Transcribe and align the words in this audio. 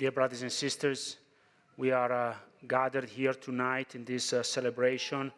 Dear 0.00 0.12
brothers 0.12 0.40
and 0.40 0.50
sisters, 0.50 1.18
we 1.76 1.90
are 1.90 2.10
uh, 2.10 2.34
gathered 2.66 3.06
here 3.06 3.34
tonight 3.34 3.94
in 3.94 4.02
this 4.02 4.32
uh, 4.32 4.42
celebration 4.42 5.30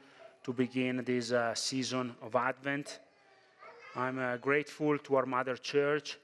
to 0.44 0.52
begin 0.52 1.02
this 1.04 1.32
uh, 1.32 1.52
season 1.52 2.14
of 2.22 2.36
Advent. 2.36 3.00
I'm 3.96 4.20
uh, 4.20 4.36
grateful 4.36 4.98
to 4.98 5.16
our 5.16 5.26
Mother 5.26 5.56
Church 5.56 6.16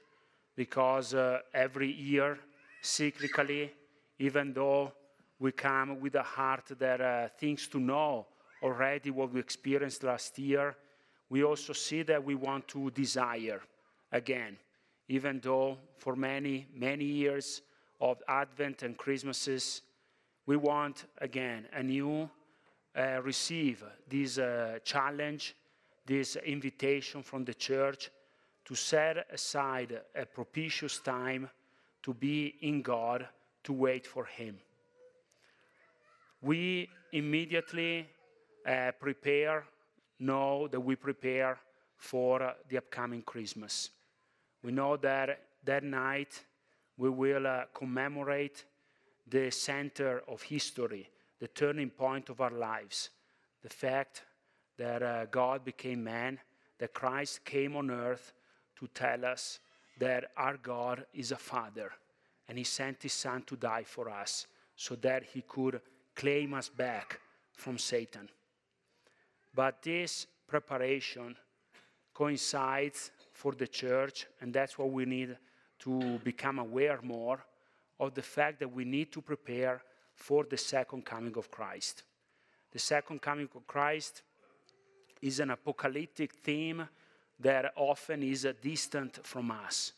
because 0.55 1.13
uh, 1.13 1.39
every 1.53 1.91
year, 1.91 2.39
cyclically, 2.81 3.71
even 4.19 4.53
though 4.53 4.93
we 5.37 5.51
come 5.51 5.99
with 5.99 6.15
a 6.15 6.23
heart 6.23 6.71
that 6.79 7.01
uh, 7.01 7.27
thinks 7.37 7.67
to 7.67 7.77
know 7.77 8.25
already 8.63 9.11
what 9.11 9.33
we 9.33 9.41
experienced 9.41 10.05
last 10.05 10.39
year, 10.39 10.77
we 11.29 11.43
also 11.43 11.73
see 11.73 12.03
that 12.03 12.23
we 12.23 12.35
want 12.35 12.69
to 12.69 12.89
desire 12.91 13.59
again, 14.13 14.55
even 15.09 15.41
though 15.41 15.77
for 15.97 16.15
many, 16.15 16.67
many 16.73 17.03
years 17.03 17.63
of 17.99 18.21
Advent 18.27 18.83
and 18.83 18.97
Christmases, 18.97 19.81
we 20.45 20.55
want 20.55 21.05
again 21.19 21.65
a 21.73 21.83
new 21.83 22.29
uh, 22.97 23.21
receive 23.21 23.83
this 24.09 24.37
uh, 24.37 24.79
challenge, 24.83 25.55
this 26.05 26.35
invitation 26.37 27.21
from 27.21 27.45
the 27.45 27.53
church 27.53 28.09
to 28.65 28.75
set 28.75 29.27
aside 29.31 30.01
a 30.15 30.25
propitious 30.25 30.99
time 30.99 31.49
to 32.03 32.13
be 32.13 32.55
in 32.61 32.81
God, 32.81 33.27
to 33.63 33.73
wait 33.73 34.07
for 34.07 34.25
Him. 34.25 34.57
We 36.41 36.89
immediately 37.11 38.07
uh, 38.65 38.91
prepare, 38.99 39.65
know 40.19 40.67
that 40.67 40.79
we 40.79 40.95
prepare 40.95 41.57
for 41.97 42.53
the 42.69 42.77
upcoming 42.77 43.21
Christmas. 43.21 43.89
We 44.63 44.71
know 44.71 44.97
that 44.97 45.41
that 45.65 45.83
night 45.83 46.43
we 46.99 47.09
will 47.09 47.47
uh, 47.47 47.63
commemorate 47.73 48.65
the 49.25 49.49
center 49.49 50.21
of 50.27 50.41
history, 50.41 51.09
the 51.39 51.47
turning 51.47 51.89
point 51.89 52.29
of 52.29 52.41
our 52.41 52.51
lives, 52.51 53.09
the 53.63 53.69
fact 53.69 54.23
that 54.77 55.01
uh, 55.01 55.25
God 55.25 55.63
became 55.63 56.03
man, 56.03 56.37
that 56.77 56.93
Christ 56.93 57.45
came 57.45 57.77
on 57.77 57.89
earth 57.89 58.33
to 58.75 58.87
tell 58.93 59.23
us 59.25 59.59
that 59.97 60.31
our 60.35 60.57
God 60.57 61.05
is 61.13 61.31
a 61.31 61.37
father, 61.37 61.91
and 62.49 62.57
he 62.57 62.65
sent 62.65 63.01
his 63.01 63.13
son 63.13 63.43
to 63.43 63.55
die 63.55 63.83
for 63.85 64.09
us 64.09 64.45
so 64.75 64.95
that 64.95 65.23
he 65.23 65.41
could 65.41 65.79
claim 66.15 66.53
us 66.53 66.67
back 66.67 67.21
from 67.53 67.77
Satan. 67.77 68.27
But 69.55 69.81
this 69.81 70.27
preparation 70.47 71.37
coincides 72.13 73.11
for 73.31 73.53
the 73.53 73.67
church, 73.67 74.27
and 74.41 74.53
that's 74.53 74.77
what 74.77 74.91
we 74.91 75.05
need 75.05 75.37
to 75.79 76.19
become 76.23 76.59
aware 76.59 76.99
more 77.01 77.43
of 77.99 78.13
the 78.13 78.21
fact 78.21 78.59
that 78.59 78.71
we 78.71 78.85
need 78.85 79.11
to 79.11 79.21
prepare 79.21 79.81
for 80.13 80.43
the 80.43 80.57
second 80.57 81.05
coming 81.05 81.35
of 81.37 81.49
Christ. 81.49 82.03
The 82.71 82.79
second 82.79 83.21
coming 83.21 83.49
of 83.55 83.65
Christ 83.65 84.21
is 85.21 85.39
an 85.39 85.51
apocalyptic 85.51 86.33
theme 86.33 86.87
that 87.39 87.73
often 87.75 88.23
is 88.23 88.47
distant 88.61 89.25
from 89.25 89.51
us. 89.51 89.93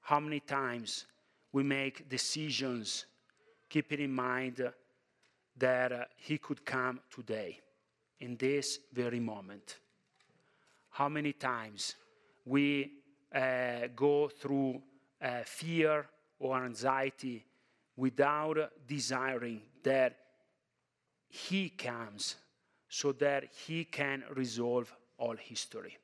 How 0.00 0.20
many 0.20 0.40
times 0.40 1.06
we 1.52 1.62
make 1.62 2.08
decisions 2.08 3.06
keeping 3.68 4.00
in 4.00 4.12
mind 4.12 4.72
that 5.58 5.92
uh, 5.92 6.04
He 6.16 6.38
could 6.38 6.64
come 6.64 7.00
today, 7.14 7.60
in 8.20 8.36
this 8.36 8.78
very 8.92 9.20
moment? 9.20 9.78
How 10.90 11.08
many 11.08 11.32
times 11.32 11.94
we 12.44 12.92
uh, 13.34 13.88
go 13.94 14.28
through 14.28 14.82
uh, 15.22 15.42
fear 15.44 16.06
or 16.38 16.64
anxiety 16.64 17.44
without 17.96 18.58
desiring 18.86 19.60
that 19.84 20.16
He 21.28 21.68
comes 21.68 22.36
so 22.88 23.12
that 23.12 23.44
He 23.66 23.84
can 23.84 24.24
resolve 24.34 24.92
all 25.18 25.36
history. 25.36 25.96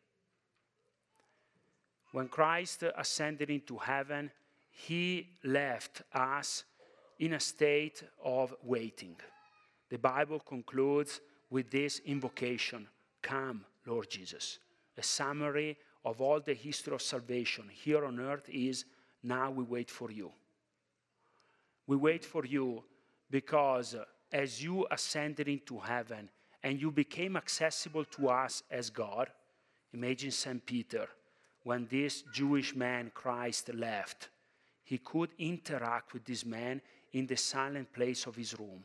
When 2.13 2.29
Christ 2.29 2.85
ascended 2.97 3.51
into 3.51 3.77
heaven, 3.77 4.31
He 4.71 5.29
left 5.45 6.03
us 6.15 6.65
in 7.19 7.35
a 7.35 7.41
state 7.41 8.05
of 8.25 8.55
waiting. 8.63 9.17
The 9.91 9.99
Bible 9.99 10.41
concludes 10.41 11.21
with 11.51 11.71
this 11.71 12.01
invocation 12.05 12.87
Come, 13.21 13.65
Lord 13.87 14.09
Jesus. 14.11 14.59
A 14.97 15.03
summary 15.03 15.77
of 16.05 16.21
all 16.21 16.41
the 16.41 16.55
history 16.55 16.95
of 16.95 17.03
salvation 17.03 17.65
here 17.71 18.05
on 18.05 18.21
earth 18.21 18.49
is 18.49 18.85
now 19.23 19.51
we 19.51 19.65
wait 19.65 19.91
for 19.91 20.11
you. 20.11 20.31
We 21.87 21.97
wait 21.97 22.25
for 22.25 22.45
you 22.45 22.85
because 23.31 23.95
uh, 23.95 24.05
as 24.33 24.63
you 24.63 24.87
ascended 24.91 25.49
into 25.49 25.79
heaven 25.79 26.29
and 26.63 26.81
you 26.81 26.91
became 26.91 27.37
accessible 27.37 28.05
to 28.05 28.29
us 28.29 28.63
as 28.71 28.91
God, 28.91 29.31
imagine 29.93 30.31
St. 30.31 30.65
Peter, 30.65 31.09
when 31.65 31.87
this 31.91 32.25
Jewish 32.33 32.75
man, 32.75 33.11
Christ, 33.15 33.73
left, 33.75 34.29
he 34.85 34.99
could 34.99 35.31
interact 35.39 36.13
with 36.13 36.25
this 36.25 36.45
man 36.45 36.81
in 37.13 37.27
the 37.27 37.37
silent 37.37 37.93
place 37.93 38.27
of 38.27 38.37
his 38.37 38.59
room. 38.59 38.85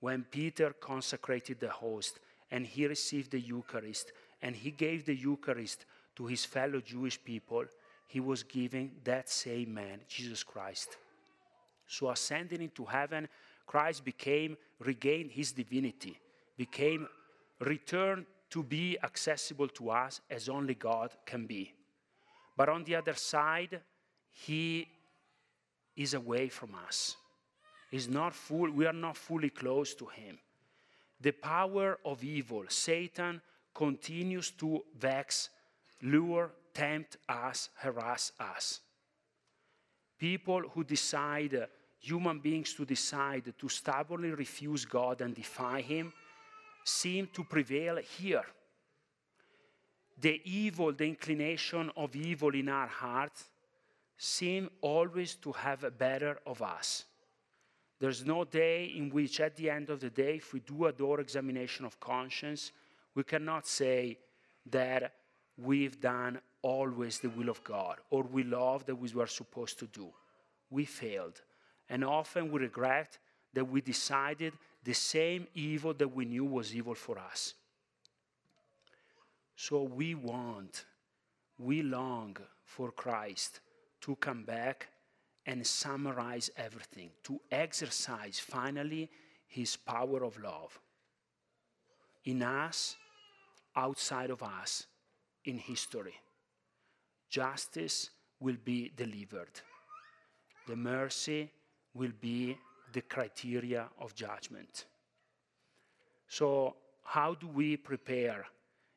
When 0.00 0.24
Peter 0.24 0.72
consecrated 0.72 1.60
the 1.60 1.70
host 1.70 2.20
and 2.50 2.66
he 2.66 2.86
received 2.86 3.30
the 3.30 3.40
Eucharist 3.40 4.12
and 4.42 4.54
he 4.54 4.70
gave 4.70 5.04
the 5.04 5.14
Eucharist 5.14 5.84
to 6.16 6.26
his 6.26 6.44
fellow 6.44 6.80
Jewish 6.80 7.22
people, 7.22 7.64
he 8.06 8.20
was 8.20 8.42
giving 8.42 8.92
that 9.04 9.28
same 9.28 9.74
man, 9.74 10.00
Jesus 10.08 10.42
Christ. 10.42 10.96
So, 11.86 12.10
ascending 12.10 12.62
into 12.62 12.84
heaven, 12.84 13.28
Christ 13.66 14.04
became, 14.04 14.56
regained 14.78 15.30
his 15.32 15.52
divinity, 15.52 16.18
became 16.56 17.08
returned 17.60 18.26
to 18.50 18.62
be 18.62 18.96
accessible 19.02 19.68
to 19.68 19.90
us 19.90 20.20
as 20.30 20.48
only 20.48 20.74
God 20.74 21.10
can 21.24 21.46
be. 21.46 21.72
But 22.56 22.68
on 22.68 22.84
the 22.84 22.94
other 22.94 23.14
side, 23.14 23.80
he 24.30 24.88
is 25.96 26.14
away 26.14 26.48
from 26.48 26.74
us. 26.86 27.16
He's 27.90 28.08
not 28.08 28.34
full, 28.34 28.70
we 28.70 28.86
are 28.86 28.92
not 28.92 29.16
fully 29.16 29.50
close 29.50 29.94
to 29.94 30.06
him. 30.06 30.38
The 31.20 31.32
power 31.32 31.98
of 32.04 32.22
evil, 32.22 32.64
Satan, 32.68 33.40
continues 33.74 34.50
to 34.52 34.84
vex, 34.98 35.50
lure, 36.02 36.50
tempt 36.76 37.16
us, 37.28 37.70
harass 37.76 38.32
us. 38.38 38.80
People 40.18 40.62
who 40.72 40.84
decide, 40.84 41.54
uh, 41.54 41.66
human 41.98 42.38
beings 42.38 42.74
to 42.74 42.84
decide 42.84 43.52
to 43.58 43.68
stubbornly 43.68 44.32
refuse 44.32 44.84
God 44.84 45.22
and 45.22 45.34
defy 45.34 45.80
Him, 45.80 46.12
seem 46.84 47.28
to 47.32 47.42
prevail 47.44 47.96
here. 48.18 48.44
The 50.18 50.40
evil, 50.44 50.92
the 50.92 51.06
inclination 51.06 51.90
of 51.96 52.14
evil 52.14 52.54
in 52.54 52.68
our 52.68 52.86
hearts, 52.86 53.44
seem 54.18 54.68
always 54.80 55.34
to 55.36 55.52
have 55.52 55.84
a 55.84 55.90
better 55.90 56.38
of 56.46 56.60
us. 56.62 57.04
There's 57.98 58.24
no 58.24 58.44
day 58.44 58.92
in 58.96 59.10
which, 59.10 59.40
at 59.40 59.56
the 59.56 59.70
end 59.70 59.88
of 59.88 60.00
the 60.00 60.10
day, 60.10 60.36
if 60.36 60.52
we 60.52 60.60
do 60.60 60.86
a 60.86 60.92
door 60.92 61.20
examination 61.20 61.86
of 61.86 61.98
conscience, 61.98 62.72
we 63.14 63.24
cannot 63.24 63.66
say 63.66 64.18
that 64.70 65.14
we've 65.56 65.98
done 66.00 66.40
always 66.66 67.20
the 67.20 67.30
will 67.30 67.48
of 67.48 67.62
God 67.62 67.96
or 68.10 68.24
we 68.24 68.42
love 68.42 68.86
that 68.86 68.96
we 68.96 69.08
were 69.14 69.28
supposed 69.28 69.78
to 69.78 69.86
do. 69.86 70.08
We 70.68 70.84
failed. 70.84 71.40
And 71.88 72.04
often 72.04 72.50
we 72.50 72.58
regret 72.60 73.18
that 73.54 73.64
we 73.64 73.80
decided 73.80 74.52
the 74.82 74.92
same 74.92 75.46
evil 75.54 75.94
that 75.94 76.12
we 76.12 76.24
knew 76.24 76.44
was 76.44 76.74
evil 76.74 76.96
for 76.96 77.18
us. 77.18 77.54
So 79.54 79.84
we 79.84 80.16
want, 80.16 80.84
we 81.56 81.82
long 81.82 82.36
for 82.64 82.90
Christ 82.90 83.60
to 84.00 84.16
come 84.16 84.42
back 84.42 84.88
and 85.46 85.64
summarize 85.64 86.50
everything, 86.56 87.10
to 87.22 87.40
exercise 87.50 88.40
finally 88.40 89.08
his 89.46 89.76
power 89.76 90.24
of 90.24 90.36
love 90.42 90.80
in 92.24 92.42
us, 92.42 92.96
outside 93.76 94.30
of 94.30 94.42
us, 94.42 94.86
in 95.44 95.58
history. 95.58 96.16
Justice 97.28 98.10
will 98.40 98.56
be 98.64 98.92
delivered. 98.96 99.60
The 100.66 100.76
mercy 100.76 101.50
will 101.94 102.12
be 102.20 102.58
the 102.92 103.02
criteria 103.02 103.88
of 104.00 104.14
judgment. 104.14 104.86
So, 106.28 106.76
how 107.04 107.34
do 107.34 107.46
we 107.46 107.76
prepare 107.76 108.46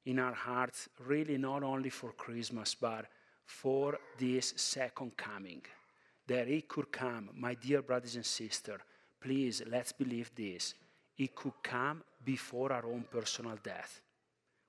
in 0.05 0.19
our 0.19 0.33
hearts, 0.33 0.89
really 1.05 1.37
not 1.37 1.63
only 1.63 1.89
for 1.89 2.11
Christmas, 2.13 2.75
but 2.75 3.05
for 3.45 3.97
this 4.17 4.53
second 4.55 5.15
coming? 5.15 5.61
That 6.27 6.47
it 6.47 6.67
could 6.67 6.91
come, 6.91 7.29
my 7.35 7.53
dear 7.53 7.81
brothers 7.81 8.15
and 8.15 8.25
sisters, 8.25 8.81
please 9.21 9.61
let's 9.67 9.91
believe 9.91 10.31
this. 10.35 10.73
It 11.17 11.35
could 11.35 11.61
come 11.61 12.03
before 12.23 12.71
our 12.71 12.85
own 12.85 13.05
personal 13.11 13.57
death. 13.61 14.01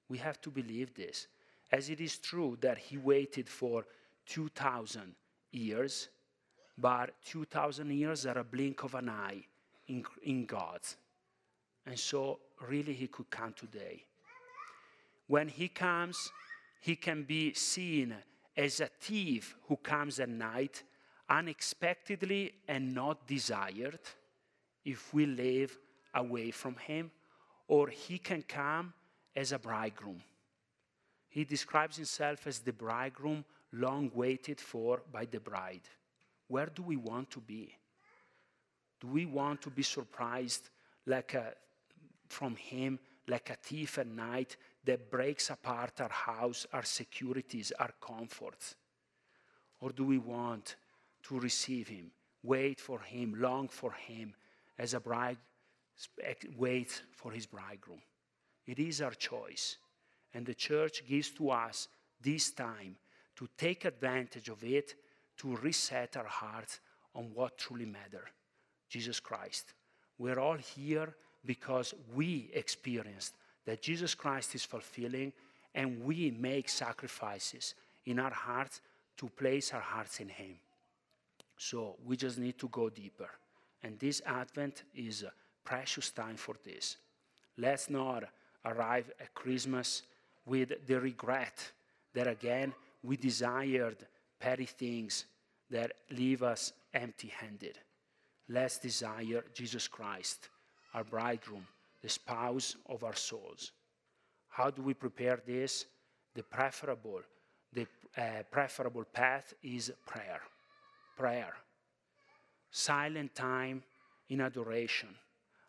We 0.08 0.18
have 0.18 0.40
to 0.42 0.50
believe 0.50 0.94
this 0.94 1.28
as 1.72 1.90
it 1.90 2.00
is 2.00 2.18
true 2.18 2.56
that 2.60 2.78
he 2.78 2.96
waited 2.98 3.48
for 3.48 3.86
2,000 4.26 5.14
years, 5.52 6.08
but 6.76 7.14
2,000 7.24 7.90
years 7.92 8.26
are 8.26 8.38
a 8.38 8.44
blink 8.44 8.82
of 8.84 8.94
an 8.94 9.08
eye 9.08 9.44
in, 9.88 10.04
in 10.22 10.46
God. 10.46 10.80
And 11.86 11.98
so, 11.98 12.40
really, 12.68 12.92
he 12.92 13.06
could 13.06 13.30
come 13.30 13.52
today. 13.52 14.04
When 15.26 15.48
he 15.48 15.68
comes, 15.68 16.30
he 16.80 16.96
can 16.96 17.24
be 17.24 17.54
seen 17.54 18.14
as 18.56 18.80
a 18.80 18.86
thief 18.86 19.56
who 19.68 19.76
comes 19.76 20.18
at 20.20 20.28
night, 20.28 20.82
unexpectedly 21.28 22.52
and 22.66 22.94
not 22.94 23.26
desired, 23.26 24.00
if 24.84 25.14
we 25.14 25.26
live 25.26 25.78
away 26.14 26.50
from 26.50 26.74
him, 26.76 27.10
or 27.68 27.88
he 27.88 28.18
can 28.18 28.42
come 28.42 28.92
as 29.36 29.52
a 29.52 29.58
bridegroom. 29.58 30.22
He 31.30 31.44
describes 31.44 31.96
himself 31.96 32.46
as 32.46 32.58
the 32.58 32.72
bridegroom 32.72 33.44
long 33.72 34.10
waited 34.14 34.60
for 34.60 35.02
by 35.12 35.26
the 35.26 35.38
bride. 35.38 35.88
Where 36.48 36.66
do 36.66 36.82
we 36.82 36.96
want 36.96 37.30
to 37.30 37.40
be? 37.40 37.72
Do 39.00 39.06
we 39.06 39.26
want 39.26 39.62
to 39.62 39.70
be 39.70 39.84
surprised 39.84 40.68
like 41.06 41.34
a, 41.34 41.54
from 42.28 42.56
him, 42.56 42.98
like 43.28 43.48
a 43.48 43.54
thief 43.54 43.98
at 43.98 44.08
night 44.08 44.56
that 44.84 45.08
breaks 45.08 45.50
apart 45.50 46.00
our 46.00 46.10
house, 46.10 46.66
our 46.72 46.82
securities, 46.82 47.72
our 47.78 47.92
comforts? 48.00 48.74
Or 49.80 49.90
do 49.90 50.04
we 50.04 50.18
want 50.18 50.74
to 51.22 51.38
receive 51.38 51.86
him, 51.86 52.10
wait 52.42 52.80
for 52.80 52.98
him, 52.98 53.36
long 53.38 53.68
for 53.68 53.92
him, 53.92 54.34
as 54.78 54.94
a 54.94 55.00
bride 55.00 55.38
waits 56.56 57.02
for 57.12 57.30
his 57.30 57.46
bridegroom? 57.46 58.02
It 58.66 58.80
is 58.80 59.00
our 59.00 59.12
choice. 59.12 59.76
And 60.34 60.46
the 60.46 60.54
church 60.54 61.06
gives 61.06 61.30
to 61.32 61.50
us 61.50 61.88
this 62.20 62.52
time 62.52 62.96
to 63.36 63.48
take 63.56 63.84
advantage 63.84 64.48
of 64.48 64.62
it 64.64 64.94
to 65.38 65.56
reset 65.56 66.16
our 66.16 66.26
hearts 66.26 66.80
on 67.14 67.30
what 67.34 67.58
truly 67.58 67.86
matters 67.86 68.28
Jesus 68.88 69.20
Christ. 69.20 69.72
We're 70.18 70.38
all 70.38 70.58
here 70.58 71.14
because 71.44 71.94
we 72.14 72.50
experienced 72.52 73.34
that 73.64 73.80
Jesus 73.80 74.14
Christ 74.14 74.54
is 74.54 74.64
fulfilling 74.64 75.32
and 75.74 76.04
we 76.04 76.30
make 76.30 76.68
sacrifices 76.68 77.74
in 78.04 78.18
our 78.18 78.32
hearts 78.32 78.80
to 79.16 79.28
place 79.28 79.72
our 79.72 79.80
hearts 79.80 80.20
in 80.20 80.28
Him. 80.28 80.56
So 81.56 81.96
we 82.04 82.16
just 82.16 82.38
need 82.38 82.58
to 82.58 82.68
go 82.68 82.88
deeper. 82.90 83.30
And 83.82 83.98
this 83.98 84.20
Advent 84.26 84.84
is 84.94 85.22
a 85.22 85.32
precious 85.64 86.10
time 86.10 86.36
for 86.36 86.56
this. 86.64 86.96
Let's 87.56 87.88
not 87.88 88.24
arrive 88.64 89.10
at 89.20 89.34
Christmas 89.34 90.02
with 90.46 90.86
the 90.86 91.00
regret 91.00 91.72
that 92.14 92.26
again 92.26 92.72
we 93.02 93.16
desired 93.16 93.96
petty 94.38 94.66
things 94.66 95.26
that 95.70 95.92
leave 96.10 96.42
us 96.42 96.72
empty 96.92 97.28
handed. 97.28 97.78
Let's 98.48 98.78
desire 98.78 99.44
Jesus 99.54 99.86
Christ, 99.86 100.48
our 100.94 101.04
bridegroom, 101.04 101.66
the 102.02 102.08
spouse 102.08 102.76
of 102.86 103.04
our 103.04 103.14
souls. 103.14 103.72
How 104.48 104.70
do 104.70 104.82
we 104.82 104.94
prepare 104.94 105.40
this? 105.46 105.86
The 106.34 106.42
preferable, 106.42 107.20
the 107.72 107.86
uh, 108.16 108.42
preferable 108.50 109.04
path 109.04 109.54
is 109.62 109.92
prayer. 110.06 110.40
Prayer. 111.16 111.54
Silent 112.70 113.34
time 113.34 113.82
in 114.28 114.40
adoration. 114.40 115.08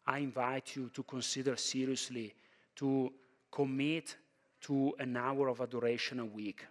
I 0.06 0.19
invite 0.19 0.75
you 0.75 0.89
to 0.94 1.03
consider 1.03 1.56
seriously 1.56 2.33
to 2.77 3.12
commit 3.51 4.15
to 4.61 4.93
an 4.99 5.17
hour 5.17 5.47
of 5.47 5.61
adoration 5.61 6.19
a 6.19 6.25
week. 6.25 6.65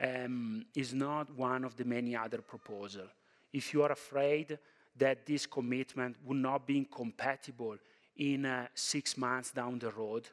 Um, 0.00 0.64
is 0.76 0.94
not 0.94 1.36
one 1.36 1.64
of 1.64 1.76
the 1.76 1.84
many 1.84 2.14
other 2.14 2.38
proposals. 2.38 3.08
If 3.52 3.74
you 3.74 3.82
are 3.82 3.90
afraid 3.90 4.58
that 4.96 5.26
this 5.26 5.44
commitment 5.44 6.16
would 6.24 6.36
not 6.36 6.66
be 6.66 6.78
incompatible 6.78 7.76
in 8.16 8.44
uh, 8.44 8.66
six 8.74 9.16
months 9.16 9.50
down 9.50 9.78
the 9.78 9.90
road, 9.90 10.28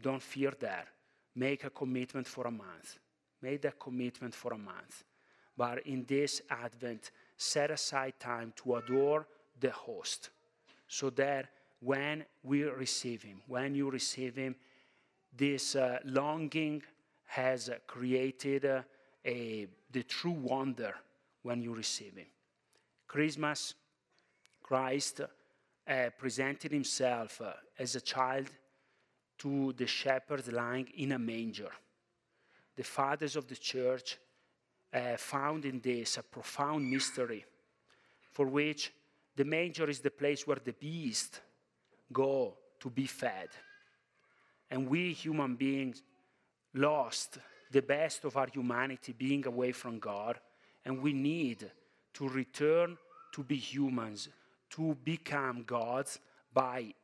don't 0.00 0.22
fear 0.22 0.52
that. 0.60 0.86
Make 1.34 1.64
a 1.64 1.70
commitment 1.70 2.26
for 2.26 2.46
a 2.46 2.50
month. 2.50 2.98
Make 3.42 3.62
that 3.62 3.78
commitment 3.78 4.34
for 4.34 4.52
a 4.52 4.58
month. 4.58 5.04
But 5.56 5.86
in 5.86 6.04
this 6.06 6.42
Advent, 6.50 7.10
set 7.36 7.70
aside 7.70 8.14
time 8.20 8.52
to 8.62 8.76
adore 8.76 9.26
the 9.60 9.70
host 9.70 10.30
so 10.86 11.10
that 11.10 11.48
when 11.80 12.24
we 12.42 12.64
receive 12.64 13.22
Him, 13.22 13.40
when 13.46 13.74
you 13.74 13.90
receive 13.90 14.36
Him, 14.36 14.56
this 15.36 15.76
uh, 15.76 15.98
longing 16.04 16.82
has 17.26 17.68
uh, 17.68 17.76
created 17.86 18.64
uh, 18.64 18.82
a, 19.24 19.66
the 19.90 20.02
true 20.02 20.30
wonder 20.30 20.94
when 21.42 21.62
you 21.62 21.74
receive 21.74 22.16
Him. 22.16 22.26
Christmas, 23.06 23.74
Christ 24.62 25.20
uh, 25.20 26.10
presented 26.18 26.72
Himself 26.72 27.40
uh, 27.40 27.52
as 27.78 27.94
a 27.94 28.00
child 28.00 28.50
to 29.38 29.72
the 29.74 29.86
shepherds 29.86 30.50
lying 30.50 30.88
in 30.96 31.12
a 31.12 31.18
manger. 31.18 31.70
The 32.76 32.84
fathers 32.84 33.36
of 33.36 33.46
the 33.46 33.56
church 33.56 34.18
uh, 34.92 35.16
found 35.16 35.64
in 35.64 35.80
this 35.80 36.16
a 36.16 36.22
profound 36.22 36.90
mystery 36.90 37.44
for 38.32 38.46
which 38.46 38.92
the 39.36 39.44
manger 39.44 39.88
is 39.88 40.00
the 40.00 40.10
place 40.10 40.46
where 40.46 40.58
the 40.62 40.72
beast 40.72 41.40
go 42.12 42.56
to 42.80 42.90
be 42.90 43.06
fed. 43.06 43.48
And 44.70 44.88
we 44.88 45.12
human 45.12 45.56
beings 45.56 46.02
lost 46.74 47.38
the 47.70 47.82
best 47.82 48.24
of 48.24 48.36
our 48.36 48.48
humanity 48.52 49.12
being 49.12 49.46
away 49.46 49.72
from 49.72 49.98
God, 49.98 50.40
and 50.84 51.02
we 51.02 51.12
need 51.12 51.70
to 52.14 52.28
return 52.28 52.96
to 53.32 53.42
be 53.42 53.56
humans, 53.56 54.28
to 54.70 54.96
become 55.04 55.64
gods 55.64 56.18
by 56.52 56.94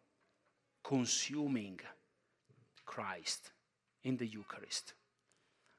consuming 0.82 1.80
Christ 2.84 3.50
in 4.02 4.16
the 4.16 4.26
Eucharist. 4.26 4.94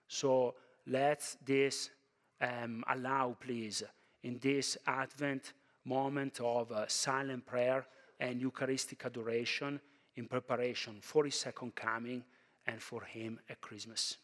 So 0.08 0.56
let's 0.88 1.38
this 1.46 1.90
um, 2.42 2.84
allow, 2.88 3.36
please, 3.40 3.84
in 4.24 4.40
this 4.40 4.78
Advent 4.88 5.54
moment 5.84 6.40
of 6.42 6.72
uh, 6.72 6.88
silent 6.88 7.46
prayer 7.46 7.86
and 8.20 8.42
Eucharistic 8.42 9.06
adoration 9.06 9.80
in 10.16 10.28
preparation 10.28 10.98
for 11.02 11.26
his 11.26 11.36
second 11.36 11.76
coming 11.76 12.24
and 12.68 12.82
for 12.82 13.04
him 13.04 13.40
at 13.50 13.62
Christmas. 13.62 14.18